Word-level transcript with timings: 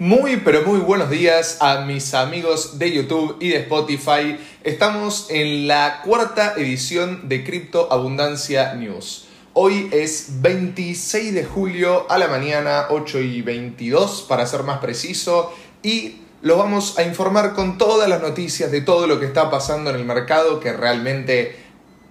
Muy 0.00 0.36
pero 0.44 0.62
muy 0.62 0.78
buenos 0.78 1.10
días 1.10 1.58
a 1.60 1.80
mis 1.80 2.14
amigos 2.14 2.78
de 2.78 2.92
YouTube 2.92 3.36
y 3.40 3.48
de 3.48 3.56
Spotify. 3.56 4.38
Estamos 4.62 5.26
en 5.28 5.66
la 5.66 6.02
cuarta 6.04 6.54
edición 6.56 7.28
de 7.28 7.42
Cripto 7.42 7.92
Abundancia 7.92 8.74
News. 8.74 9.26
Hoy 9.54 9.88
es 9.90 10.40
26 10.40 11.34
de 11.34 11.44
julio 11.44 12.06
a 12.08 12.16
la 12.18 12.28
mañana, 12.28 12.86
8 12.90 13.18
y 13.22 13.42
22 13.42 14.24
para 14.28 14.46
ser 14.46 14.62
más 14.62 14.78
preciso, 14.78 15.52
y 15.82 16.18
lo 16.42 16.58
vamos 16.58 16.96
a 16.96 17.02
informar 17.02 17.54
con 17.54 17.76
todas 17.76 18.08
las 18.08 18.22
noticias 18.22 18.70
de 18.70 18.82
todo 18.82 19.08
lo 19.08 19.18
que 19.18 19.26
está 19.26 19.50
pasando 19.50 19.90
en 19.90 19.96
el 19.96 20.04
mercado 20.04 20.60
que 20.60 20.72
realmente 20.72 21.56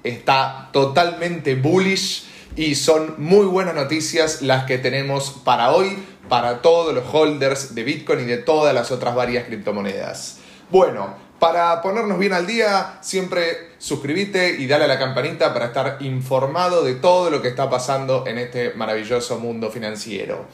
está 0.04 0.72
totalmente 0.74 1.56
bullish 1.56 2.26
y 2.56 2.76
son 2.76 3.16
muy 3.18 3.46
buenas 3.46 3.76
noticias 3.76 4.42
las 4.42 4.66
que 4.66 4.78
tenemos 4.78 5.42
para 5.44 5.72
hoy 5.72 5.98
para 6.30 6.62
todos 6.62 6.94
los 6.94 7.04
holders 7.12 7.76
de 7.76 7.84
Bitcoin 7.84 8.22
y 8.22 8.26
de 8.26 8.38
todas 8.38 8.74
las 8.74 8.92
otras 8.92 9.16
varias 9.16 9.46
criptomonedas. 9.46 10.40
Bueno, 10.70 11.16
para 11.40 11.82
ponernos 11.82 12.20
bien 12.20 12.34
al 12.34 12.48
día, 12.48 12.98
siempre 13.02 13.72
suscríbete 13.78 14.56
y 14.60 14.68
dale 14.68 14.86
a 14.86 14.88
la 14.88 15.00
campanita 15.00 15.54
para 15.54 15.68
estar 15.68 15.98
informado 16.02 16.84
de 16.84 16.96
todo 16.96 17.30
lo 17.30 17.42
que 17.42 17.50
está 17.50 17.70
pasando 17.70 18.26
en 18.28 18.40
este 18.40 18.74
maravilloso 18.74 19.40
mundo 19.40 19.70
financiero. 19.70 20.46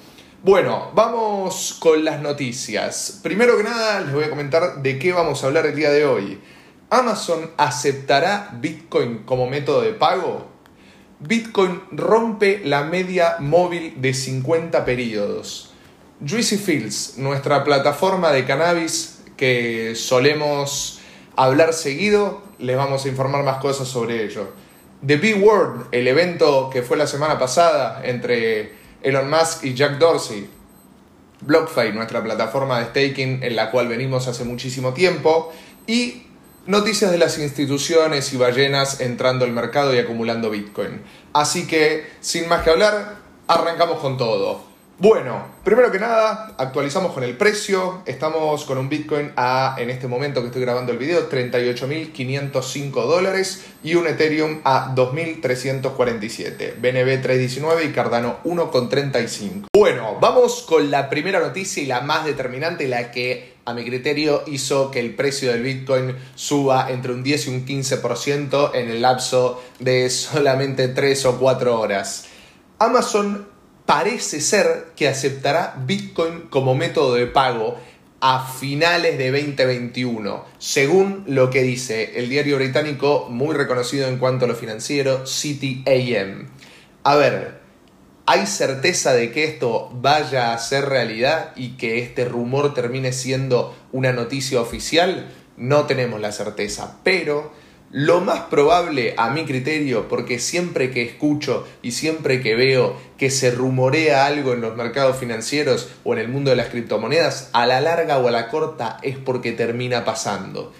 Bueno, 0.43 0.91
vamos 0.93 1.77
con 1.79 2.03
las 2.03 2.21
noticias. 2.21 3.21
Primero 3.23 3.55
que 3.55 3.63
nada, 3.63 4.01
les 4.01 4.13
voy 4.13 4.25
a 4.25 4.29
comentar 4.29 4.81
de 4.81 4.99
qué 4.99 5.13
vamos 5.13 5.41
a 5.43 5.47
hablar 5.47 5.65
el 5.65 5.75
día 5.75 5.89
de 5.89 6.05
hoy. 6.05 6.41
¿Amazon 6.89 7.51
aceptará 7.57 8.49
Bitcoin 8.59 9.19
como 9.19 9.47
método 9.47 9.81
de 9.81 9.93
pago? 9.93 10.52
Bitcoin 11.25 11.81
rompe 11.91 12.61
la 12.65 12.83
media 12.83 13.37
móvil 13.39 14.01
de 14.01 14.13
50 14.13 14.83
periodos. 14.83 15.71
Juicy 16.19 16.57
Fields, 16.57 17.17
nuestra 17.17 17.63
plataforma 17.63 18.31
de 18.33 18.43
cannabis 18.43 19.21
que 19.37 19.95
solemos 19.95 20.99
hablar 21.37 21.73
seguido, 21.73 22.41
les 22.59 22.75
vamos 22.75 23.05
a 23.05 23.07
informar 23.07 23.45
más 23.45 23.59
cosas 23.59 23.87
sobre 23.87 24.25
ello. 24.25 24.51
The 25.05 25.15
Big 25.15 25.41
World, 25.41 25.87
el 25.93 26.09
evento 26.09 26.69
que 26.69 26.81
fue 26.81 26.97
la 26.97 27.07
semana 27.07 27.39
pasada 27.39 28.01
entre 28.03 28.73
Elon 29.01 29.29
Musk 29.29 29.63
y 29.63 29.73
Jack 29.73 29.99
Dorsey. 29.99 30.49
BlockFi, 31.39 31.93
nuestra 31.93 32.21
plataforma 32.21 32.79
de 32.79 32.85
staking 32.87 33.43
en 33.43 33.55
la 33.55 33.71
cual 33.71 33.87
venimos 33.87 34.27
hace 34.27 34.43
muchísimo 34.43 34.93
tiempo. 34.93 35.53
Y 35.87 36.23
Noticias 36.65 37.11
de 37.11 37.17
las 37.17 37.39
instituciones 37.39 38.31
y 38.31 38.37
ballenas 38.37 39.01
entrando 39.01 39.43
al 39.43 39.51
mercado 39.51 39.93
y 39.93 39.99
acumulando 39.99 40.49
Bitcoin. 40.49 41.01
Así 41.33 41.67
que, 41.67 42.09
sin 42.21 42.47
más 42.47 42.63
que 42.63 42.69
hablar, 42.69 43.17
arrancamos 43.47 43.99
con 43.99 44.17
todo. 44.17 44.72
Bueno, 44.99 45.47
primero 45.63 45.91
que 45.91 45.97
nada, 45.99 46.53
actualizamos 46.57 47.13
con 47.13 47.23
el 47.23 47.35
precio. 47.35 48.03
Estamos 48.05 48.63
con 48.63 48.77
un 48.77 48.89
Bitcoin 48.89 49.31
a, 49.35 49.75
en 49.79 49.89
este 49.89 50.07
momento 50.07 50.41
que 50.41 50.47
estoy 50.47 50.61
grabando 50.61 50.91
el 50.91 50.99
video, 50.99 51.29
38.505 51.29 52.91
dólares 53.07 53.65
y 53.83 53.95
un 53.95 54.05
Ethereum 54.05 54.61
a 54.63 54.93
2.347. 54.95 56.75
BNB 56.79 57.21
319 57.21 57.85
y 57.85 57.91
Cardano 57.91 58.37
1,35. 58.43 59.65
Bueno, 59.75 60.19
vamos 60.21 60.61
con 60.61 60.91
la 60.91 61.09
primera 61.09 61.39
noticia 61.39 61.81
y 61.81 61.87
la 61.87 62.01
más 62.01 62.23
determinante, 62.23 62.87
la 62.87 63.09
que 63.11 63.55
a 63.65 63.73
mi 63.73 63.83
criterio 63.83 64.43
hizo 64.45 64.91
que 64.91 64.99
el 64.99 65.15
precio 65.15 65.51
del 65.51 65.63
Bitcoin 65.63 66.15
suba 66.35 66.91
entre 66.91 67.13
un 67.13 67.23
10 67.23 67.47
y 67.47 67.49
un 67.49 67.65
15% 67.65 68.71
en 68.75 68.89
el 68.89 69.01
lapso 69.01 69.61
de 69.79 70.09
solamente 70.11 70.87
3 70.87 71.25
o 71.25 71.39
4 71.39 71.79
horas. 71.79 72.27
Amazon 72.77 73.52
parece 73.85 74.41
ser 74.41 74.87
que 74.95 75.07
aceptará 75.07 75.75
Bitcoin 75.85 76.47
como 76.49 76.75
método 76.75 77.15
de 77.15 77.27
pago 77.27 77.77
a 78.25 78.47
finales 78.47 79.17
de 79.17 79.31
2021, 79.31 80.45
según 80.57 81.25
lo 81.27 81.49
que 81.49 81.61
dice 81.61 82.13
el 82.15 82.29
diario 82.29 82.55
británico 82.55 83.27
muy 83.29 83.53
reconocido 83.53 84.07
en 84.07 84.17
cuanto 84.17 84.45
a 84.45 84.47
lo 84.47 84.55
financiero, 84.55 85.27
City 85.27 85.83
AM. 85.85 86.47
A 87.03 87.15
ver, 87.17 87.59
¿hay 88.25 88.47
certeza 88.47 89.13
de 89.13 89.33
que 89.33 89.43
esto 89.43 89.89
vaya 89.93 90.53
a 90.53 90.57
ser 90.57 90.85
realidad 90.85 91.51
y 91.57 91.71
que 91.75 91.99
este 91.99 92.23
rumor 92.23 92.73
termine 92.73 93.11
siendo 93.11 93.75
una 93.91 94.13
noticia 94.13 94.61
oficial? 94.61 95.29
No 95.57 95.85
tenemos 95.85 96.21
la 96.21 96.31
certeza, 96.31 96.99
pero 97.03 97.51
lo 97.93 98.21
más 98.21 98.41
probable, 98.45 99.13
a 99.17 99.29
mi 99.29 99.45
criterio, 99.45 100.07
porque 100.07 100.39
siempre 100.39 100.89
que 100.89 101.03
escucho 101.03 101.67
y 101.83 101.91
siempre 101.91 102.41
que 102.41 102.55
veo 102.55 102.99
que 103.19 103.29
se 103.29 103.51
rumorea 103.51 104.25
algo 104.25 104.53
en 104.53 104.61
los 104.61 104.75
mercados 104.75 105.17
financieros 105.17 105.91
o 106.03 106.13
en 106.13 106.19
el 106.19 106.27
mundo 106.27 106.49
de 106.49 106.55
las 106.55 106.69
criptomonedas, 106.69 107.51
a 107.53 107.67
la 107.67 107.81
larga 107.81 108.17
o 108.17 108.27
a 108.27 108.31
la 108.31 108.49
corta 108.49 108.97
es 109.03 109.17
porque 109.17 109.51
termina 109.51 110.03
pasando. 110.05 110.73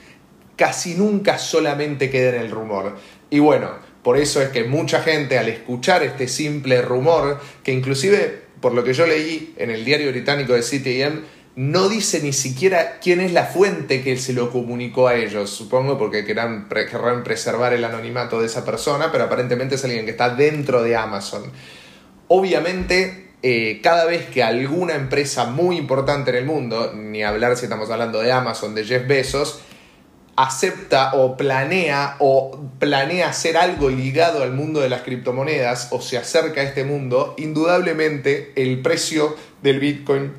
Casi 0.56 0.96
nunca 0.96 1.38
solamente 1.38 2.10
queda 2.10 2.30
en 2.30 2.42
el 2.42 2.50
rumor. 2.50 2.98
Y 3.30 3.38
bueno, 3.38 3.70
por 4.02 4.18
eso 4.18 4.42
es 4.42 4.50
que 4.50 4.64
mucha 4.64 5.02
gente 5.02 5.38
al 5.38 5.50
escuchar 5.50 6.02
este 6.02 6.28
simple 6.28 6.82
rumor, 6.82 7.40
que 7.64 7.74
inclusive 7.74 8.42
por 8.60 8.74
lo 8.74 8.84
que 8.84 8.94
yo 8.94 9.06
leí 9.06 9.54
en 9.58 9.70
el 9.70 9.86
diario 9.86 10.10
británico 10.10 10.54
de 10.54 10.62
CTM, 10.62 11.22
no 11.56 11.88
dice 11.88 12.22
ni 12.22 12.34
siquiera 12.34 12.98
quién 13.00 13.20
es 13.20 13.32
la 13.32 13.46
fuente 13.46 14.04
que 14.04 14.18
se 14.18 14.34
lo 14.34 14.52
comunicó 14.52 15.08
a 15.08 15.16
ellos, 15.16 15.52
supongo 15.52 15.98
porque 15.98 16.26
querrán, 16.26 16.68
preservar 17.24 17.74
el 17.74 17.84
anonimato 17.84 18.40
de 18.40 18.48
esa 18.48 18.66
persona, 18.66 19.12
pero 19.12 19.26
aparentemente 19.26 19.76
es 19.76 19.84
alguien 19.84 20.06
que 20.06 20.12
está 20.12 20.34
dentro 20.34 20.82
de 20.82 20.96
Amazon. 20.96 21.44
Obviamente, 22.28 23.34
eh, 23.44 23.82
cada 23.84 24.06
vez 24.06 24.28
que 24.30 24.42
alguna 24.42 24.96
empresa 24.96 25.46
muy 25.46 25.78
importante 25.78 26.32
en 26.32 26.38
el 26.38 26.46
mundo, 26.46 26.94
ni 26.96 27.24
hablar 27.24 27.56
si 27.56 27.66
estamos 27.66 27.92
hablando 27.92 28.22
de 28.22 28.32
Amazon, 28.32 28.74
de 28.74 28.86
Jeff 28.86 29.08
Bezos, 29.08 29.60
acepta 30.36 31.14
o 31.14 31.38
planea 31.38 32.16
o 32.18 32.60
planea 32.80 33.30
hacer 33.30 33.58
algo 33.58 33.92
ligado 33.92 34.42
al 34.42 34.54
mundo 34.54 34.80
de 34.80 34.90
las 34.90 35.04
criptomonedas 35.04 35.90
o 35.92 36.02
se 36.02 36.18
acerca 36.18 36.62
a 36.62 36.64
este 36.64 36.84
mundo, 36.84 37.36
indudablemente 37.38 38.52
el 38.56 38.82
precio 38.82 39.36
del 39.62 39.80
Bitcoin 39.80 40.34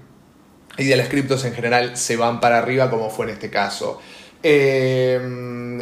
y 0.77 0.85
de 0.85 0.97
las 0.97 1.09
criptos 1.09 1.45
en 1.45 1.55
general 1.55 1.97
se 1.97 2.17
van 2.17 2.41
para 2.41 2.59
arriba 2.59 2.91
como 2.91 3.11
fue 3.11 3.27
en 3.27 3.33
este 3.33 3.51
caso. 3.51 4.01
Eh, 4.43 5.19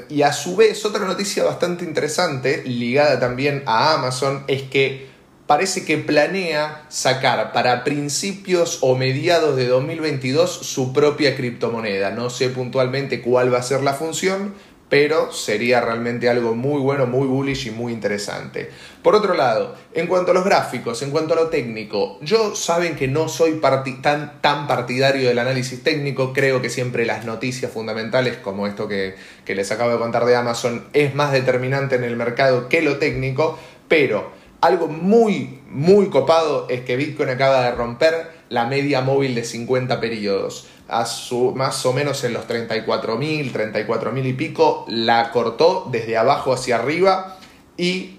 y 0.08 0.22
a 0.22 0.32
su 0.32 0.56
vez, 0.56 0.84
otra 0.84 1.04
noticia 1.04 1.42
bastante 1.44 1.84
interesante, 1.84 2.62
ligada 2.64 3.18
también 3.18 3.62
a 3.66 3.94
Amazon, 3.94 4.44
es 4.46 4.62
que 4.62 5.10
parece 5.46 5.84
que 5.84 5.98
planea 5.98 6.86
sacar 6.88 7.52
para 7.52 7.84
principios 7.84 8.78
o 8.80 8.96
mediados 8.96 9.56
de 9.56 9.66
2022 9.66 10.50
su 10.50 10.92
propia 10.92 11.36
criptomoneda. 11.36 12.10
No 12.10 12.30
sé 12.30 12.48
puntualmente 12.48 13.20
cuál 13.20 13.52
va 13.52 13.58
a 13.58 13.62
ser 13.62 13.82
la 13.82 13.94
función, 13.94 14.54
pero 14.92 15.32
sería 15.32 15.80
realmente 15.80 16.28
algo 16.28 16.54
muy 16.54 16.78
bueno, 16.78 17.06
muy 17.06 17.26
bullish 17.26 17.66
y 17.66 17.70
muy 17.70 17.94
interesante. 17.94 18.68
Por 19.02 19.14
otro 19.14 19.32
lado, 19.32 19.74
en 19.94 20.06
cuanto 20.06 20.32
a 20.32 20.34
los 20.34 20.44
gráficos, 20.44 21.00
en 21.00 21.10
cuanto 21.10 21.32
a 21.32 21.36
lo 21.36 21.48
técnico, 21.48 22.18
yo 22.20 22.54
saben 22.54 22.94
que 22.94 23.08
no 23.08 23.30
soy 23.30 23.58
tan, 24.02 24.42
tan, 24.42 24.66
partidario 24.66 25.26
del 25.26 25.38
análisis 25.38 25.82
técnico, 25.82 26.34
creo 26.34 26.60
que 26.60 26.68
siempre 26.68 27.06
las 27.06 27.24
noticias 27.24 27.72
fundamentales, 27.72 28.36
como 28.36 28.66
esto 28.66 28.86
que, 28.86 29.14
que 29.46 29.54
les 29.54 29.72
acabo 29.72 29.92
de 29.92 29.98
contar 29.98 30.26
de 30.26 30.36
Amazon, 30.36 30.84
es 30.92 31.14
más 31.14 31.32
determinante 31.32 31.96
en 31.96 32.04
el 32.04 32.14
mercado 32.14 32.68
que 32.68 32.82
lo 32.82 32.98
técnico, 32.98 33.58
pero 33.88 34.30
algo 34.60 34.88
muy, 34.88 35.61
muy 35.72 36.10
copado 36.10 36.66
es 36.68 36.82
que 36.82 36.96
Bitcoin 36.96 37.30
acaba 37.30 37.64
de 37.64 37.72
romper 37.72 38.30
la 38.48 38.66
media 38.66 39.00
móvil 39.00 39.34
de 39.34 39.44
50 39.44 40.00
periodos 40.00 40.66
a 40.88 41.06
su, 41.06 41.52
más 41.56 41.84
o 41.86 41.92
menos 41.92 42.22
en 42.24 42.34
los 42.34 42.46
34.000, 42.46 43.52
34.000 43.52 44.26
y 44.26 44.32
pico, 44.34 44.84
la 44.88 45.30
cortó 45.30 45.88
desde 45.90 46.18
abajo 46.18 46.52
hacia 46.52 46.76
arriba 46.76 47.38
y 47.76 48.18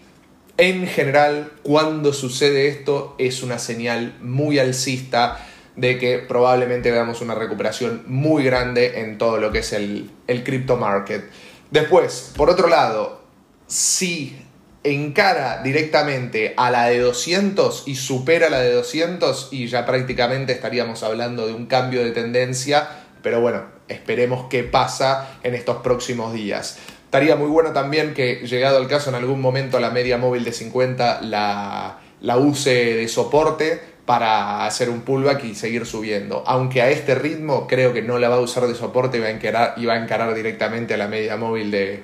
en 0.58 0.88
general 0.88 1.52
cuando 1.62 2.14
sucede 2.14 2.68
esto 2.68 3.16
es 3.19 3.44
una 3.44 3.59
señal 3.59 4.18
muy 4.22 4.58
alcista 4.59 5.46
de 5.75 5.97
que 6.00 6.20
probablemente 6.20 6.91
veamos 6.91 7.22
una 7.22 7.35
recuperación 7.35 8.03
muy 8.08 8.44
grande 8.44 9.02
en 9.02 9.17
todo 9.17 9.38
lo 9.38 9.52
que 9.52 9.59
es 9.59 9.73
el, 9.73 10.09
el 10.28 10.44
crypto 10.44 10.78
market. 10.78 11.29
Después, 11.72 12.34
por 12.35 12.50
otro 12.50 12.67
lado, 12.67 13.22
si 13.67 14.35
encara 14.84 15.62
directamente 15.64 16.53
a 16.58 16.70
la 16.70 16.85
de 16.88 17.00
200 17.00 17.84
y 17.88 17.96
supera 17.96 18.50
la 18.50 18.59
de 18.59 18.74
200 18.74 19.50
y 19.52 19.68
ya 19.68 19.85
prácticamente 19.85 20.53
estaríamos 20.53 21.03
hablando 21.03 21.47
de 21.47 21.53
un 21.53 21.68
cambio 21.68 22.03
de 22.03 22.12
tendencia, 22.12 22.88
pero 23.22 23.40
bueno, 23.41 23.64
esperemos 23.88 24.47
qué 24.50 24.64
pasa 24.64 25.38
en 25.44 25.56
estos 25.56 25.78
próximos 25.78 26.34
días. 26.34 26.78
Estaría 27.06 27.35
muy 27.35 27.50
bueno 27.50 27.72
también 27.72 28.14
que 28.14 28.46
llegado 28.47 28.80
el 28.80 28.88
caso 28.88 29.09
en 29.09 29.16
algún 29.16 29.40
momento 29.40 29.80
la 29.80 29.91
media 29.91 30.18
móvil 30.18 30.44
de 30.44 30.52
50 30.52 31.22
la, 31.22 32.00
la 32.22 32.38
use 32.38 32.96
de 32.96 33.08
soporte 33.08 33.94
para 34.06 34.66
hacer 34.66 34.90
un 34.90 35.02
pullback 35.02 35.46
y 35.46 35.56
seguir 35.56 35.86
subiendo. 35.86 36.44
Aunque 36.46 36.82
a 36.82 36.90
este 36.90 37.16
ritmo 37.16 37.68
creo 37.68 37.94
que 37.94 38.02
no 38.02 38.18
la 38.20 38.29
va 38.29 38.36
a 38.36 38.40
usar 38.40 38.68
de 38.68 38.76
soporte 38.76 39.18
y 39.18 39.22
va 39.22 39.28
a 39.28 39.32
encarar, 39.32 39.74
y 39.78 39.86
va 39.86 39.94
a 39.94 40.03
encarar 40.03 40.34
directamente 40.34 40.96
a 40.96 40.97
la 40.97 41.08
media 41.08 41.38
móvil 41.38 41.72
de, 41.72 42.03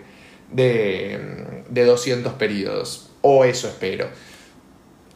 de, 0.52 1.20
200 1.70 2.34
periodos, 2.34 3.10
o 3.22 3.46
eso 3.46 3.68
espero. 3.68 4.08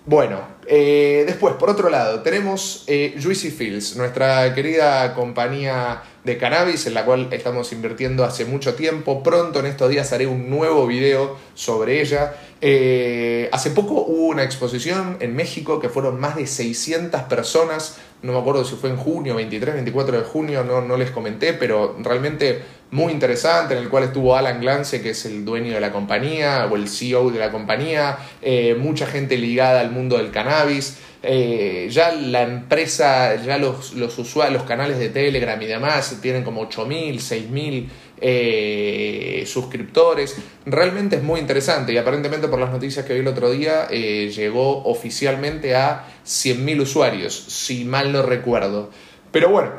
Bueno, 0.05 0.41
eh, 0.67 1.23
después, 1.25 1.55
por 1.55 1.69
otro 1.69 1.89
lado, 1.89 2.21
tenemos 2.23 2.83
eh, 2.87 3.15
Juicy 3.21 3.51
Fields, 3.51 3.95
nuestra 3.95 4.53
querida 4.53 5.13
compañía 5.13 6.03
de 6.25 6.37
cannabis 6.37 6.87
en 6.87 6.93
la 6.93 7.05
cual 7.05 7.29
estamos 7.31 7.71
invirtiendo 7.71 8.25
hace 8.25 8.43
mucho 8.43 8.75
tiempo. 8.75 9.23
Pronto 9.23 9.59
en 9.59 9.65
estos 9.65 9.89
días 9.89 10.11
haré 10.11 10.27
un 10.27 10.49
nuevo 10.49 10.87
video 10.87 11.37
sobre 11.53 12.01
ella. 12.01 12.35
Eh, 12.59 13.47
hace 13.53 13.71
poco 13.71 13.93
hubo 13.93 14.27
una 14.27 14.43
exposición 14.43 15.17
en 15.21 15.35
México 15.37 15.79
que 15.79 15.87
fueron 15.87 16.19
más 16.19 16.35
de 16.35 16.47
600 16.47 17.21
personas. 17.23 17.97
No 18.21 18.33
me 18.33 18.39
acuerdo 18.39 18.65
si 18.65 18.75
fue 18.75 18.89
en 18.89 18.97
junio, 18.97 19.35
23, 19.35 19.75
24 19.75 20.17
de 20.17 20.23
junio, 20.23 20.65
no, 20.65 20.81
no 20.81 20.97
les 20.97 21.11
comenté, 21.11 21.53
pero 21.53 21.95
realmente 21.99 22.61
muy 22.93 23.11
interesante, 23.11 23.73
en 23.73 23.81
el 23.81 23.89
cual 23.89 24.03
estuvo 24.03 24.35
Alan 24.37 24.61
Glance, 24.61 25.01
que 25.01 25.09
es 25.09 25.25
el 25.25 25.43
dueño 25.43 25.73
de 25.73 25.79
la 25.79 25.91
compañía, 25.91 26.67
o 26.71 26.75
el 26.75 26.87
CEO 26.87 27.31
de 27.31 27.39
la 27.39 27.51
compañía, 27.51 28.19
eh, 28.39 28.75
mucha 28.79 29.07
gente 29.07 29.35
ligada 29.35 29.81
al 29.81 29.89
mundo 29.89 30.17
del 30.17 30.29
cannabis. 30.29 30.99
Eh, 31.23 31.87
ya 31.89 32.11
la 32.11 32.43
empresa, 32.43 33.41
ya 33.43 33.57
los, 33.57 33.93
los 33.93 34.15
usuarios, 34.19 34.59
los 34.59 34.67
canales 34.67 34.99
de 34.99 35.09
Telegram 35.09 35.59
y 35.59 35.65
demás 35.65 36.19
tienen 36.21 36.43
como 36.43 36.69
8.000, 36.69 37.15
6.000 37.15 37.87
eh, 38.21 39.43
suscriptores. 39.47 40.35
Realmente 40.67 41.15
es 41.15 41.23
muy 41.23 41.39
interesante 41.39 41.93
y 41.93 41.97
aparentemente 41.97 42.47
por 42.47 42.59
las 42.59 42.71
noticias 42.71 43.05
que 43.05 43.15
vi 43.15 43.21
el 43.21 43.27
otro 43.27 43.49
día 43.49 43.87
llegó 43.87 44.83
oficialmente 44.83 45.75
a 45.75 46.05
100.000 46.27 46.81
usuarios, 46.81 47.33
si 47.33 47.85
mal 47.85 48.11
no 48.11 48.21
recuerdo. 48.21 48.91
Pero 49.31 49.49
bueno, 49.49 49.71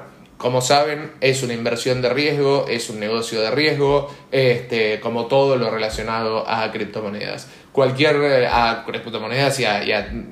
como 0.45 0.61
saben, 0.61 1.13
es 1.23 1.43
una 1.43 1.55
inversión 1.55 2.03
de 2.03 2.11
riesgo, 2.11 2.67
es 2.69 2.91
un 2.91 3.01
negocio 3.01 3.41
de 3.41 3.51
riesgo, 3.51 4.15
este, 4.31 5.01
como 5.01 5.25
todo 5.25 5.57
lo 5.57 5.71
relacionado 5.71 6.47
a 6.47 6.71
criptomonedas. 6.71 7.49
Cualquier 7.73 8.45
a 8.45 8.85
criptomonedas 8.87 9.59
y, 9.59 9.65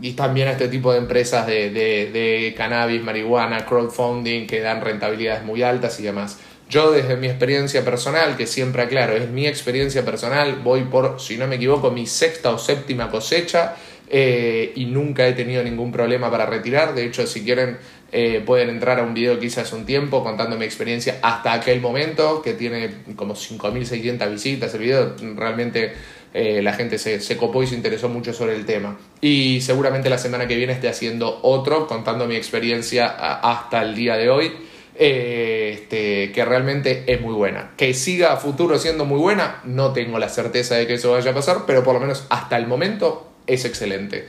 y, 0.02 0.12
también 0.12 0.48
a 0.48 0.50
este 0.50 0.68
tipo 0.68 0.92
de 0.92 0.98
empresas 0.98 1.46
de, 1.46 1.70
de, 1.70 2.54
cannabis, 2.54 3.02
marihuana, 3.02 3.64
crowdfunding 3.64 4.46
que 4.46 4.60
dan 4.60 4.82
rentabilidades 4.82 5.44
muy 5.44 5.62
altas 5.62 5.98
y 5.98 6.02
demás. 6.02 6.38
Yo 6.68 6.92
desde 6.92 7.16
mi 7.16 7.28
experiencia 7.28 7.82
personal, 7.82 8.36
que 8.36 8.46
siempre 8.46 8.82
aclaro, 8.82 9.16
es 9.16 9.30
mi 9.30 9.46
experiencia 9.46 10.04
personal, 10.04 10.56
voy 10.62 10.82
por, 10.82 11.22
si 11.22 11.38
no 11.38 11.46
me 11.46 11.54
equivoco, 11.56 11.90
mi 11.90 12.06
sexta 12.06 12.50
o 12.50 12.58
séptima 12.58 13.10
cosecha 13.10 13.76
eh, 14.14 14.72
y 14.76 14.84
nunca 14.84 15.26
he 15.26 15.32
tenido 15.32 15.62
ningún 15.62 15.90
problema 15.90 16.30
para 16.30 16.44
retirar. 16.44 16.94
De 16.94 17.02
hecho, 17.02 17.26
si 17.26 17.42
quieren, 17.42 17.78
eh, 18.14 18.42
pueden 18.44 18.68
entrar 18.68 19.00
a 19.00 19.04
un 19.04 19.14
video 19.14 19.38
que 19.38 19.46
hice 19.46 19.62
hace 19.62 19.74
un 19.74 19.86
tiempo 19.86 20.22
contando 20.22 20.58
mi 20.58 20.66
experiencia 20.66 21.18
hasta 21.22 21.54
aquel 21.54 21.80
momento, 21.80 22.42
que 22.42 22.52
tiene 22.52 22.90
como 23.16 23.34
5.600 23.34 24.30
visitas. 24.30 24.74
El 24.74 24.80
video 24.80 25.16
realmente 25.34 25.94
eh, 26.34 26.60
la 26.60 26.74
gente 26.74 26.98
se, 26.98 27.20
se, 27.20 27.38
copó 27.38 27.62
y 27.62 27.66
se 27.66 27.74
interesó 27.74 28.10
mucho 28.10 28.34
sobre 28.34 28.54
el 28.54 28.66
tema. 28.66 28.98
Y 29.22 29.62
seguramente 29.62 30.10
la 30.10 30.18
semana 30.18 30.46
que 30.46 30.56
viene 30.56 30.74
esté 30.74 30.88
haciendo 30.88 31.40
otro 31.42 31.86
contando 31.86 32.26
mi 32.26 32.36
experiencia 32.36 33.06
hasta 33.06 33.80
el 33.82 33.94
día 33.94 34.16
de 34.16 34.28
hoy. 34.28 34.52
este, 34.94 36.32
que 36.32 36.44
realmente 36.44 37.04
es 37.06 37.18
muy 37.22 37.32
buena. 37.32 37.70
Que 37.78 37.94
siga 37.94 38.34
a 38.34 38.36
futuro 38.36 38.78
siendo 38.78 39.06
muy 39.06 39.18
buena, 39.20 39.62
no 39.64 39.94
tengo 39.94 40.18
la 40.18 40.28
certeza 40.28 40.74
de 40.74 40.86
que 40.86 40.94
eso 40.94 41.12
vaya 41.12 41.30
a 41.30 41.34
pasar, 41.34 41.64
pero 41.66 41.82
por 41.82 41.94
lo 41.94 42.00
menos 42.00 42.26
hasta 42.28 42.58
el 42.58 42.66
momento 42.66 43.32
es 43.46 43.64
excelente. 43.64 44.28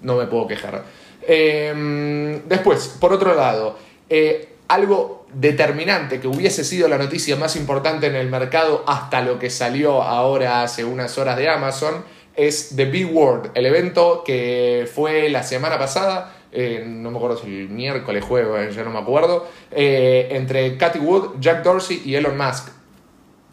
No 0.00 0.16
me 0.16 0.26
puedo 0.26 0.46
quejar. 0.46 0.84
Em, 1.26 2.42
después, 2.48 2.96
por 3.00 3.12
otro 3.12 3.34
lado, 3.34 3.76
eh, 4.08 4.54
algo 4.68 5.26
determinante 5.32 6.20
que 6.20 6.28
hubiese 6.28 6.64
sido 6.64 6.88
la 6.88 6.98
noticia 6.98 7.36
más 7.36 7.56
importante 7.56 8.06
en 8.06 8.14
el 8.14 8.28
mercado 8.28 8.84
hasta 8.86 9.20
lo 9.20 9.38
que 9.38 9.50
salió 9.50 10.02
ahora 10.02 10.62
hace 10.62 10.84
unas 10.84 11.18
horas 11.18 11.36
de 11.36 11.48
Amazon 11.48 12.04
es 12.36 12.74
The 12.76 12.84
Big 12.84 13.12
World, 13.12 13.50
el 13.54 13.66
evento 13.66 14.22
que 14.24 14.88
fue 14.94 15.28
la 15.30 15.42
semana 15.42 15.78
pasada, 15.78 16.36
eh, 16.52 16.84
no 16.86 17.10
me 17.10 17.16
acuerdo 17.16 17.38
si 17.38 17.48
miércoles, 17.48 18.22
jueves, 18.24 18.74
ya 18.74 18.84
no 18.84 18.90
me 18.90 18.98
acuerdo, 18.98 19.46
eh, 19.70 20.28
entre 20.30 20.76
Cathy 20.76 20.98
Wood, 20.98 21.40
Jack 21.40 21.62
Dorsey 21.62 22.02
y 22.04 22.14
Elon 22.14 22.36
Musk. 22.36 22.68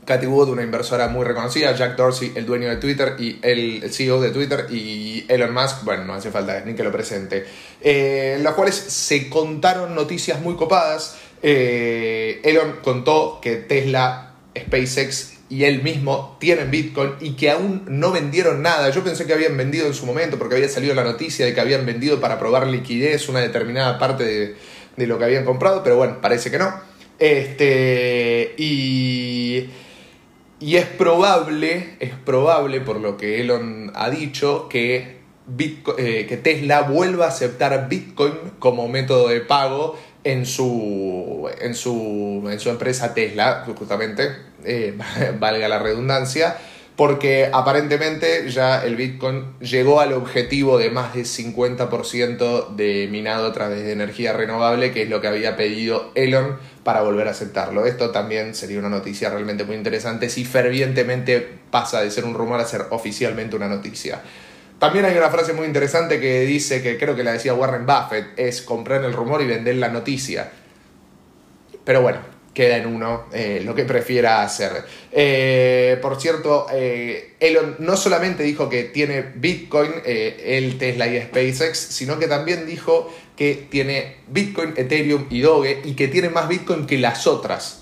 Cathy 0.06 0.28
Wood, 0.28 0.50
una 0.50 0.64
inversora 0.64 1.08
muy 1.08 1.26
reconocida, 1.26 1.74
Jack 1.76 1.96
Dorsey, 1.96 2.34
el 2.36 2.46
dueño 2.46 2.70
de 2.70 2.78
Twitter 2.78 3.16
y 3.20 3.40
el 3.42 3.92
CEO 3.92 4.22
de 4.22 4.32
Twitter, 4.32 4.68
y 4.70 5.26
Elon 5.28 5.54
Musk, 5.54 5.84
bueno, 5.84 6.06
no 6.06 6.14
hace 6.14 6.32
falta 6.32 6.62
ni 6.66 6.74
que 6.74 6.84
lo 6.84 6.92
presente, 6.92 7.46
eh, 7.82 8.36
en 8.38 8.44
las 8.44 8.54
cuales 8.54 8.76
se 8.76 9.30
contaron 9.30 9.96
noticias 9.96 10.42
muy 10.42 10.56
copadas. 10.56 11.18
Eh, 11.42 12.42
Elon 12.44 12.80
contó 12.84 13.40
que 13.42 13.56
Tesla, 13.58 14.34
SpaceX 14.58 15.34
y 15.50 15.66
él 15.66 15.84
mismo 15.84 16.38
tienen 16.40 16.72
Bitcoin 16.72 17.12
y 17.20 17.34
que 17.34 17.52
aún 17.52 17.84
no 17.88 18.12
vendieron 18.12 18.62
nada. 18.62 18.90
Yo 18.90 19.04
pensé 19.04 19.26
que 19.26 19.34
habían 19.34 19.56
vendido 19.58 19.88
en 19.88 19.94
su 19.94 20.06
momento 20.06 20.38
porque 20.38 20.56
había 20.56 20.70
salido 20.70 20.96
la 20.96 21.04
noticia 21.04 21.46
de 21.46 21.54
que 21.54 21.62
habían 21.62 21.86
vendido 21.86 22.20
para 22.20 22.40
probar 22.40 22.68
liquidez 22.68 23.30
una 23.30 23.40
determinada 23.40 24.00
parte 24.00 24.24
de, 24.24 24.56
de 24.96 25.08
lo 25.08 25.18
que 25.18 25.26
habían 25.26 25.46
comprado, 25.46 25.84
pero 25.84 25.98
bueno, 25.98 26.22
parece 26.22 26.50
que 26.50 26.58
no. 26.58 26.74
Este, 27.20 28.56
y 28.58 29.70
y 30.60 30.78
es 30.78 30.86
probable, 30.86 31.96
es 32.00 32.12
probable, 32.12 32.82
por 32.82 33.00
lo 33.00 33.18
que 33.18 33.42
Elon 33.42 33.92
ha 33.96 34.10
dicho, 34.10 34.70
que, 34.70 35.20
eh, 35.98 36.26
que 36.28 36.38
Tesla 36.38 36.82
vuelva 36.82 37.26
a 37.26 37.30
aceptar 37.30 37.90
Bitcoin 37.90 38.34
como 38.60 38.88
método 38.88 39.28
de 39.28 39.42
pago 39.42 39.98
en 40.24 40.46
su, 40.46 41.50
en 41.60 41.76
su, 41.76 42.48
en 42.50 42.60
su 42.60 42.70
empresa 42.70 43.14
Tesla, 43.14 43.66
justamente, 43.78 44.30
eh, 44.64 44.98
valga 45.40 45.68
la 45.68 45.80
redundancia, 45.80 46.58
porque 46.96 47.50
aparentemente 47.52 48.50
ya 48.50 48.84
el 48.84 48.96
Bitcoin 48.96 49.58
llegó 49.60 50.00
al 50.00 50.14
objetivo 50.14 50.78
de 50.78 50.92
más 50.92 51.16
de 51.16 51.22
50% 51.22 52.76
de 52.76 53.08
minado 53.10 53.48
a 53.48 53.54
través 53.54 53.84
de 53.84 53.94
energía 53.94 54.34
renovable, 54.34 54.92
que 54.92 55.04
es 55.04 55.10
lo 55.10 55.20
que 55.20 55.28
había 55.28 55.58
pedido 55.58 56.12
Elon 56.14 56.58
para 56.84 57.02
volver 57.02 57.28
a 57.28 57.32
aceptarlo. 57.32 57.86
Esto 57.86 58.12
también 58.12 58.54
sería 58.54 58.78
una 58.78 58.90
noticia 58.90 59.30
realmente 59.30 59.64
muy 59.64 59.76
interesante 59.76 60.30
si 60.30 60.46
fervientemente 60.46 61.40
pasa 61.72 62.02
de 62.02 62.12
ser 62.12 62.26
un 62.26 62.36
rumor 62.36 62.60
a 62.60 62.66
ser 62.66 62.86
oficialmente 62.92 63.56
una 63.56 63.68
noticia. 63.68 64.22
También 64.78 65.06
hay 65.06 65.18
una 65.18 65.30
frase 65.30 65.54
muy 65.54 65.66
interesante 65.66 66.20
que 66.20 66.42
dice, 66.42 66.84
que 66.84 66.98
creo 66.98 67.16
que 67.16 67.24
la 67.24 67.32
decía 67.32 67.54
Warren 67.54 67.88
Buffett, 67.88 68.38
es 68.38 68.62
comprar 68.62 69.04
el 69.04 69.14
rumor 69.14 69.42
y 69.42 69.48
vender 69.48 69.78
la 69.78 69.88
noticia. 69.88 70.52
Pero 71.86 72.02
bueno, 72.02 72.33
queda 72.54 72.78
en 72.78 72.86
uno 72.86 73.26
eh, 73.34 73.62
lo 73.66 73.74
que 73.76 73.84
prefiera 73.84 74.44
hacer. 74.44 74.86
Eh, 75.12 75.98
por 76.02 76.20
cierto, 76.22 76.68
eh, 76.72 77.36
Elon 77.40 77.78
no 77.80 77.98
solamente 77.98 78.44
dijo 78.44 78.70
que 78.70 78.84
tiene 78.84 79.22
Bitcoin, 79.36 79.92
el 80.06 80.78
Tesla 80.78 81.08
y 81.08 81.22
SpaceX, 81.22 81.78
sino 81.78 82.20
que 82.20 82.28
también 82.28 82.66
dijo 82.66 83.14
que 83.36 83.68
tiene 83.70 84.18
Bitcoin, 84.28 84.74
Ethereum 84.78 85.26
y 85.30 85.42
Doge 85.42 85.82
y 85.84 85.94
que 85.94 86.08
tiene 86.08 86.30
más 86.30 86.48
Bitcoin 86.48 86.86
que 86.86 86.98
las 86.98 87.28
otras. 87.28 87.80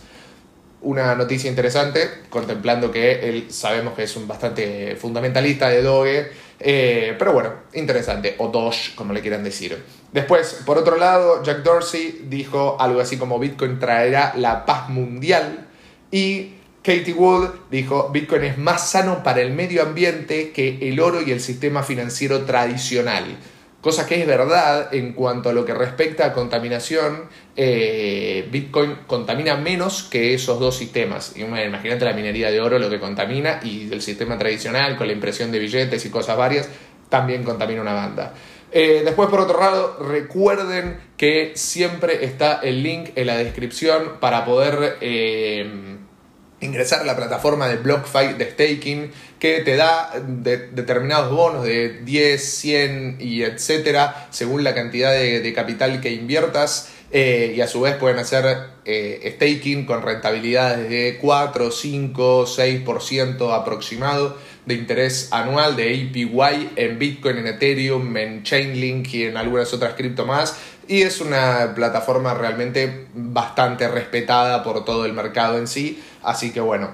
Una 0.82 1.14
noticia 1.14 1.50
interesante, 1.50 2.10
contemplando 2.30 2.92
que 2.92 3.30
él 3.30 3.48
sabemos 3.50 3.94
que 3.94 4.04
es 4.04 4.16
un 4.16 4.28
bastante 4.28 4.96
fundamentalista 4.96 5.70
de 5.70 5.84
Doge, 5.84 6.32
pero 6.64 7.34
bueno, 7.34 7.54
interesante, 7.74 8.36
o 8.38 8.50
Doge, 8.50 8.96
como 8.96 9.14
le 9.14 9.22
quieran 9.22 9.44
decir. 9.44 9.82
Después, 10.12 10.62
por 10.66 10.78
otro 10.78 10.98
lado, 10.98 11.42
Jack 11.44 11.64
Dorsey 11.64 12.26
dijo 12.28 12.78
algo 12.80 13.00
así 13.00 13.18
como 13.18 13.40
Bitcoin 13.40 13.80
traerá 13.80 14.34
la 14.36 14.66
paz 14.66 14.90
mundial 14.90 15.68
y 16.12 16.54
Katie 16.84 17.14
Wood 17.14 17.50
dijo 17.70 18.10
Bitcoin 18.10 18.44
es 18.44 18.58
más 18.58 18.90
sano 18.90 19.24
para 19.24 19.42
el 19.42 19.54
medio 19.54 19.84
ambiente 19.84 20.52
que 20.52 20.80
el 20.82 21.00
oro 21.00 21.22
y 21.22 21.32
el 21.32 21.40
sistema 21.40 21.84
financiero 21.84 22.44
tradicional. 22.46 23.38
Cosa 23.82 24.06
que 24.06 24.22
es 24.22 24.28
verdad 24.28 24.94
en 24.94 25.14
cuanto 25.14 25.50
a 25.50 25.54
lo 25.54 25.66
que 25.66 25.74
respecta 25.74 26.28
a 26.28 26.34
contaminación, 26.34 27.24
eh, 27.56 28.48
Bitcoin 28.52 29.00
contamina 29.08 29.56
menos 29.56 30.04
que 30.04 30.36
esos 30.36 30.60
dos 30.60 30.78
sistemas. 30.78 31.36
Imagínate 31.36 32.06
la 32.06 32.14
minería 32.14 32.52
de 32.52 32.62
oro 32.62 32.78
lo 32.78 32.92
que 32.92 33.00
contamina 33.00 33.60
y 33.64 33.92
el 33.92 34.04
sistema 34.04 34.38
tradicional 34.38 34.98
con 34.98 35.08
la 35.08 35.14
impresión 35.14 35.52
de 35.52 35.58
billetes 35.58 36.06
y 36.06 36.12
cosas 36.12 36.38
varias 36.38 36.70
también 37.10 37.44
contamina 37.44 37.82
una 37.82 37.94
banda. 37.94 38.34
Eh, 38.72 39.02
después, 39.04 39.30
por 39.30 39.42
otro 39.42 39.60
lado, 39.60 39.98
recuerden 40.00 40.98
que 41.18 41.54
siempre 41.56 42.24
está 42.24 42.60
el 42.62 42.84
link 42.84 43.10
en 43.16 43.28
la 43.28 43.36
descripción 43.36 44.20
para 44.20 44.46
poder 44.46 44.98
eh, 45.02 45.98
ingresar 46.62 47.02
a 47.02 47.04
la 47.04 47.16
plataforma 47.16 47.68
de 47.68 47.78
BlockFi 47.78 48.34
de 48.38 48.52
staking 48.52 49.12
que 49.40 49.62
te 49.62 49.76
da 49.76 50.12
determinados 50.72 51.32
bonos 51.32 51.64
de 51.64 52.02
10, 52.04 52.42
100 52.42 53.18
y 53.20 53.44
etcétera 53.44 54.28
según 54.30 54.64
la 54.64 54.74
cantidad 54.74 55.12
de, 55.12 55.54
capital 55.54 56.00
que 56.00 56.12
inviertas. 56.12 56.90
Eh, 57.14 57.56
y 57.58 57.60
a 57.60 57.68
su 57.68 57.82
vez 57.82 57.96
pueden 57.96 58.20
hacer 58.20 58.46
staking 58.86 59.86
con 59.86 60.02
rentabilidades 60.02 60.90
de 60.90 61.18
4, 61.20 61.70
5, 61.70 62.46
6% 62.46 63.54
aproximado 63.54 64.38
de 64.66 64.76
interés 64.76 65.30
anual 65.32 65.76
de 65.76 66.08
APY 66.10 66.70
en 66.76 67.00
Bitcoin, 67.00 67.40
en 67.40 67.48
Ethereum, 67.48 68.16
en 68.16 68.44
Chainlink 68.44 69.14
y 69.14 69.24
en 69.26 69.38
algunas 69.38 69.74
otras 69.74 69.96
cripto 69.96 70.26
más. 70.26 70.58
Y 70.88 71.02
es 71.02 71.22
una 71.22 71.74
plataforma 71.76 72.34
realmente 72.34 73.08
bastante 73.14 73.88
respetada 73.88 74.64
por 74.64 74.84
todo 74.86 75.06
el 75.06 75.14
mercado 75.14 75.58
en 75.58 75.68
sí. 75.68 76.04
Así 76.24 76.52
que 76.52 76.62
bueno, 76.62 76.92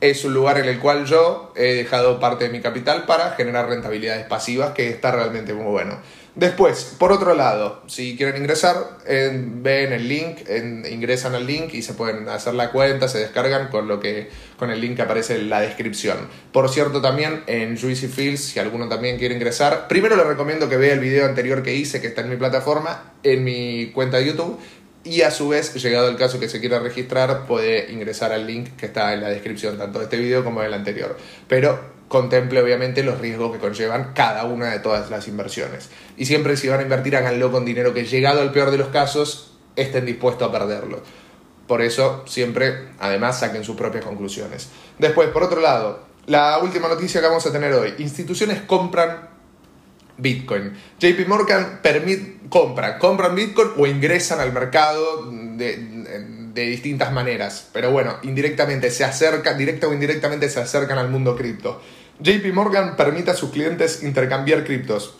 es 0.00 0.24
un 0.24 0.32
lugar 0.32 0.58
en 0.58 0.64
el 0.64 0.78
cual 0.78 1.04
yo 1.04 1.52
he 1.56 1.74
dejado 1.74 2.20
parte 2.20 2.44
de 2.44 2.50
mi 2.50 2.60
capital 2.60 3.04
para 3.04 3.32
generar 3.32 3.68
rentabilidades 3.68 4.26
pasivas, 4.26 4.72
que 4.72 4.88
está 4.88 5.10
realmente 5.10 5.52
muy 5.52 5.66
bueno. 5.66 5.98
Después, 6.36 6.94
por 6.98 7.10
otro 7.10 7.34
lado, 7.34 7.82
si 7.88 8.16
quieren 8.16 8.40
ingresar, 8.40 8.76
ven 9.06 9.92
el 9.92 10.08
link, 10.08 10.38
ingresan 10.88 11.34
al 11.34 11.44
link 11.44 11.74
y 11.74 11.82
se 11.82 11.92
pueden 11.92 12.28
hacer 12.28 12.54
la 12.54 12.70
cuenta, 12.70 13.08
se 13.08 13.18
descargan 13.18 13.68
con, 13.68 13.88
lo 13.88 13.98
que, 13.98 14.30
con 14.56 14.70
el 14.70 14.80
link 14.80 14.96
que 14.96 15.02
aparece 15.02 15.34
en 15.34 15.50
la 15.50 15.60
descripción. 15.60 16.16
Por 16.52 16.68
cierto, 16.68 17.02
también 17.02 17.42
en 17.46 17.78
Juicy 17.78 18.06
Fields, 18.06 18.40
si 18.40 18.60
alguno 18.60 18.88
también 18.88 19.18
quiere 19.18 19.34
ingresar, 19.34 19.88
primero 19.88 20.16
le 20.16 20.22
recomiendo 20.22 20.68
que 20.68 20.76
vea 20.76 20.94
el 20.94 21.00
video 21.00 21.26
anterior 21.26 21.64
que 21.64 21.74
hice, 21.74 22.00
que 22.00 22.06
está 22.06 22.20
en 22.20 22.30
mi 22.30 22.36
plataforma, 22.36 23.12
en 23.24 23.42
mi 23.42 23.90
cuenta 23.92 24.18
de 24.18 24.26
YouTube, 24.26 24.58
y 25.02 25.22
a 25.22 25.30
su 25.30 25.48
vez, 25.48 25.74
llegado 25.74 26.08
el 26.08 26.16
caso 26.16 26.38
que 26.38 26.48
se 26.48 26.60
quiera 26.60 26.78
registrar, 26.78 27.46
puede 27.46 27.90
ingresar 27.90 28.32
al 28.32 28.46
link 28.46 28.76
que 28.76 28.86
está 28.86 29.14
en 29.14 29.22
la 29.22 29.28
descripción, 29.28 29.78
tanto 29.78 29.98
de 29.98 30.04
este 30.04 30.18
video 30.18 30.44
como 30.44 30.60
del 30.60 30.74
anterior. 30.74 31.16
Pero 31.48 31.80
contemple 32.08 32.60
obviamente 32.60 33.02
los 33.02 33.18
riesgos 33.18 33.52
que 33.52 33.58
conllevan 33.58 34.12
cada 34.14 34.44
una 34.44 34.70
de 34.70 34.80
todas 34.80 35.10
las 35.10 35.26
inversiones. 35.28 35.88
Y 36.18 36.26
siempre 36.26 36.56
si 36.56 36.68
van 36.68 36.80
a 36.80 36.82
invertir, 36.82 37.16
háganlo 37.16 37.50
con 37.50 37.64
dinero 37.64 37.94
que 37.94 38.04
llegado 38.04 38.42
al 38.42 38.52
peor 38.52 38.70
de 38.70 38.78
los 38.78 38.88
casos, 38.88 39.52
estén 39.76 40.04
dispuestos 40.04 40.48
a 40.48 40.52
perderlo. 40.52 41.02
Por 41.66 41.80
eso, 41.80 42.24
siempre, 42.26 42.88
además, 42.98 43.38
saquen 43.38 43.64
sus 43.64 43.76
propias 43.76 44.04
conclusiones. 44.04 44.68
Después, 44.98 45.28
por 45.28 45.44
otro 45.44 45.60
lado, 45.60 46.00
la 46.26 46.58
última 46.58 46.88
noticia 46.88 47.20
que 47.20 47.26
vamos 47.28 47.46
a 47.46 47.52
tener 47.52 47.72
hoy. 47.72 47.94
Instituciones 47.98 48.60
compran 48.62 49.29
Bitcoin. 50.20 50.72
JP 50.98 51.26
Morgan 51.26 51.80
permite, 51.82 52.48
compran, 52.48 52.98
compran 52.98 53.34
Bitcoin 53.34 53.70
o 53.76 53.86
ingresan 53.86 54.40
al 54.40 54.52
mercado 54.52 55.30
de 55.30 56.40
de 56.54 56.62
distintas 56.62 57.12
maneras. 57.12 57.68
Pero 57.72 57.90
bueno, 57.90 58.16
indirectamente 58.22 58.90
se 58.90 59.04
acercan, 59.04 59.58
directa 59.58 59.88
o 59.88 59.92
indirectamente 59.92 60.48
se 60.48 60.60
acercan 60.60 60.98
al 60.98 61.08
mundo 61.08 61.36
cripto. 61.36 61.80
JP 62.20 62.52
Morgan 62.52 62.96
permite 62.96 63.30
a 63.30 63.34
sus 63.34 63.50
clientes 63.50 64.02
intercambiar 64.02 64.64
criptos. 64.64 65.14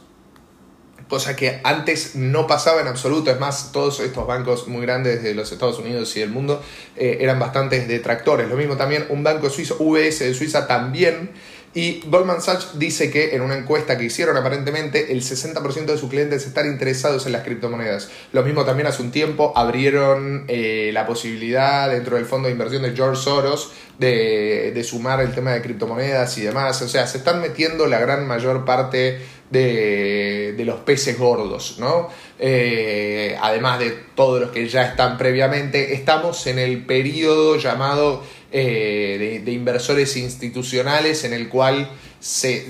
Cosa 1.09 1.35
que 1.35 1.61
antes 1.65 2.15
no 2.15 2.47
pasaba 2.47 2.81
en 2.81 2.87
absoluto. 2.87 3.33
Es 3.33 3.41
más, 3.41 3.73
todos 3.73 3.99
estos 4.01 4.27
bancos 4.27 4.69
muy 4.69 4.83
grandes 4.83 5.23
de 5.25 5.35
los 5.35 5.51
Estados 5.51 5.79
Unidos 5.81 6.17
y 6.17 6.21
del 6.21 6.31
mundo 6.31 6.63
eh, 6.97 7.19
eran 7.21 7.41
bastantes 7.41 7.89
detractores. 7.89 8.49
Lo 8.49 8.57
mismo 8.57 8.77
también 8.77 9.07
un 9.09 9.25
banco 9.25 9.51
suizo, 9.51 9.77
UBS 9.81 10.21
de 10.21 10.35
Suiza, 10.35 10.69
también 10.69 11.31
y 11.73 12.03
Goldman 12.07 12.43
Sachs 12.43 12.79
dice 12.81 13.13
que 13.13 13.37
en 13.37 13.43
una 13.43 13.57
encuesta 13.57 13.97
que 13.97 14.05
hicieron 14.05 14.37
aparentemente 14.37 15.13
el 15.13 15.23
60% 15.23 15.85
de 15.85 15.99
sus 15.99 16.11
clientes 16.11 16.45
están 16.45 16.67
interesados 16.67 17.27
en 17.27 17.33
las 17.33 17.45
criptomonedas. 17.45 18.11
Lo 18.33 18.43
mismo 18.43 18.65
también 18.65 18.89
hace 18.89 19.03
un 19.03 19.13
tiempo 19.13 19.53
abrieron 19.55 20.47
eh, 20.49 20.91
la 20.93 21.07
posibilidad 21.07 21.89
dentro 21.89 22.17
del 22.17 22.27
fondo 22.27 22.49
de 22.49 22.53
inversión 22.53 22.83
de 22.83 22.91
George 22.97 23.23
Soros 23.23 23.71
de, 23.99 24.83
sumar 24.85 25.21
el 25.21 25.33
tema 25.33 25.53
de 25.53 25.63
criptomonedas 25.63 26.37
y 26.39 26.41
demás. 26.41 26.83
O 26.83 26.89
sea, 26.89 27.07
se 27.07 27.19
están 27.19 27.41
metiendo 27.41 27.87
la 27.87 28.01
gran 28.01 28.27
mayor 28.27 28.65
parte 28.65 29.21
de, 29.51 30.55
de 30.57 30.65
los 30.65 30.81
peces 30.81 31.19
gordos, 31.19 31.77
¿no? 31.79 32.09
Eh, 32.43 33.37
además 33.41 33.79
de 33.79 33.91
todos 34.15 34.41
los 34.41 34.51
que 34.51 34.67
ya 34.67 34.83
están 34.83 35.19
previamente, 35.19 35.93
estamos 35.93 36.47
en 36.47 36.59
el 36.59 36.87
periodo 36.87 37.57
llamado 37.59 38.23
eh, 38.51 39.17
de, 39.19 39.30
inversores 39.47 40.17
institucionales 40.17 41.25
en 41.25 41.33
el 41.33 41.49
cual 41.49 41.91
se, 42.21 42.67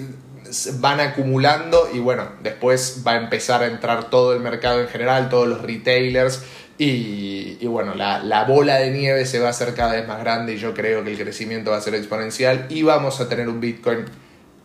van 0.79 1.01
acumulando 1.01 1.91
y 1.93 1.99
bueno, 1.99 2.29
después 2.43 3.03
va 3.07 3.13
a 3.13 3.17
empezar 3.17 3.63
a 3.63 3.67
entrar 3.67 4.11
todo 4.11 4.35
el 4.35 4.41
mercado 4.41 4.81
en 4.81 4.89
general, 4.89 5.29
todos 5.29 5.49
los 5.49 5.63
retailers 5.63 6.43
y, 6.79 7.67
bueno, 7.67 7.95
la, 7.95 8.21
la, 8.21 8.45
bola 8.45 8.77
de 8.77 8.91
nieve 8.91 9.27
se 9.27 9.39
va 9.39 9.49
a 9.49 9.51
hacer 9.51 9.75
cada 9.75 9.93
vez 9.93 10.09
más 10.09 10.19
grande 10.21 10.55
y 10.55 10.57
yo 10.57 10.73
creo 10.73 11.05
que 11.05 11.11
el 11.13 11.19
crecimiento 11.19 11.73
va 11.73 11.77
a 11.77 11.81
ser 11.83 11.95
exponencial 11.95 12.67
y 12.71 12.83
vamos 12.83 13.21
a 13.21 13.29
tener 13.29 13.51
un 13.51 13.61
Bitcoin, 13.61 14.07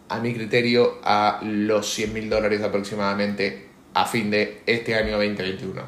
a 0.07 0.19
mi 0.19 0.33
criterio, 0.33 0.99
a 1.03 1.41
los 1.43 1.93
100 1.93 2.13
mil 2.13 2.29
dólares 2.29 2.61
aproximadamente 2.61 3.67
a 3.93 4.05
fin 4.05 4.31
de 4.31 4.61
este 4.65 4.95
año 4.95 5.17
2021. 5.17 5.81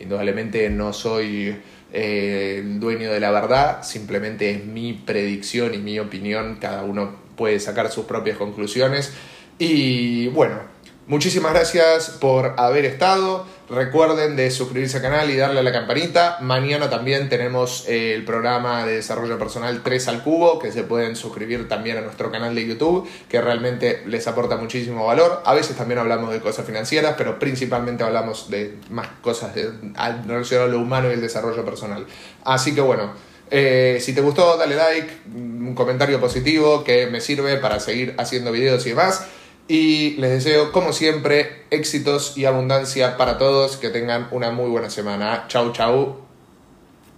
Indudablemente 0.00 0.68
no 0.70 0.92
soy 0.92 1.56
eh, 1.92 2.62
dueño 2.64 3.12
de 3.12 3.20
la 3.20 3.30
verdad, 3.30 3.82
simplemente 3.82 4.50
es 4.50 4.64
mi 4.64 4.92
predicción 4.94 5.74
y 5.74 5.78
mi 5.78 5.98
opinión, 5.98 6.56
cada 6.60 6.82
uno 6.82 7.16
puede 7.36 7.60
sacar 7.60 7.90
sus 7.90 8.06
propias 8.06 8.36
conclusiones. 8.36 9.12
Y 9.58 10.28
bueno, 10.28 10.60
muchísimas 11.06 11.52
gracias 11.52 12.10
por 12.20 12.54
haber 12.58 12.84
estado. 12.84 13.46
Recuerden 13.70 14.34
de 14.34 14.50
suscribirse 14.50 14.96
al 14.96 15.04
canal 15.04 15.30
y 15.30 15.36
darle 15.36 15.60
a 15.60 15.62
la 15.62 15.70
campanita. 15.70 16.38
Mañana 16.40 16.90
también 16.90 17.28
tenemos 17.28 17.84
eh, 17.86 18.14
el 18.14 18.24
programa 18.24 18.84
de 18.84 18.94
desarrollo 18.96 19.38
personal 19.38 19.82
3 19.84 20.08
al 20.08 20.24
cubo, 20.24 20.58
que 20.58 20.72
se 20.72 20.82
pueden 20.82 21.14
suscribir 21.14 21.68
también 21.68 21.96
a 21.96 22.00
nuestro 22.00 22.32
canal 22.32 22.52
de 22.52 22.66
YouTube, 22.66 23.08
que 23.28 23.40
realmente 23.40 24.02
les 24.06 24.26
aporta 24.26 24.56
muchísimo 24.56 25.06
valor. 25.06 25.44
A 25.46 25.54
veces 25.54 25.76
también 25.76 26.00
hablamos 26.00 26.32
de 26.32 26.40
cosas 26.40 26.66
financieras, 26.66 27.14
pero 27.16 27.38
principalmente 27.38 28.02
hablamos 28.02 28.50
de 28.50 28.74
más 28.90 29.06
cosas 29.22 29.54
relacionadas 29.54 30.52
a 30.52 30.66
lo 30.66 30.80
humano 30.80 31.08
y 31.08 31.12
el 31.12 31.20
desarrollo 31.20 31.64
personal. 31.64 32.06
Así 32.44 32.74
que 32.74 32.80
bueno. 32.80 33.30
Eh, 33.52 33.98
si 34.00 34.12
te 34.14 34.20
gustó, 34.20 34.56
dale 34.56 34.76
like, 34.76 35.10
un 35.34 35.74
comentario 35.74 36.20
positivo 36.20 36.84
que 36.84 37.08
me 37.08 37.20
sirve 37.20 37.56
para 37.56 37.80
seguir 37.80 38.14
haciendo 38.16 38.52
videos 38.52 38.86
y 38.86 38.90
demás. 38.90 39.26
Y 39.70 40.16
les 40.16 40.32
deseo, 40.32 40.72
como 40.72 40.92
siempre, 40.92 41.62
éxitos 41.70 42.36
y 42.36 42.44
abundancia 42.44 43.16
para 43.16 43.38
todos. 43.38 43.76
Que 43.76 43.90
tengan 43.90 44.26
una 44.32 44.50
muy 44.50 44.68
buena 44.68 44.90
semana. 44.90 45.44
Chau, 45.46 45.72
chau. 45.72 46.29